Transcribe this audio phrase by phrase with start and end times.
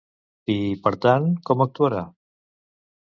[0.53, 0.55] I,
[0.87, 2.03] per tant, com actuarà?